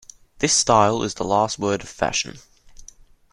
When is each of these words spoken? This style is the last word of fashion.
This 0.39 0.51
style 0.51 1.03
is 1.03 1.13
the 1.13 1.23
last 1.23 1.59
word 1.59 1.81
of 1.83 1.87
fashion. 1.89 2.39